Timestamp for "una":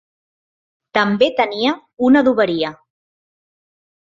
2.09-2.25